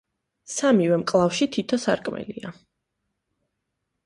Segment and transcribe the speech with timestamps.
[0.53, 2.57] სამივე მკლავში თითო სარკმელია.